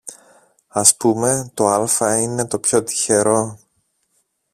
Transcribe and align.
Ας 0.67 0.95
πούμε 0.97 1.51
το 1.53 1.67
άλφα 1.67 2.19
είναι 2.21 2.47
το 2.47 2.59
πιο 2.59 2.83
τυχερό 2.83 3.59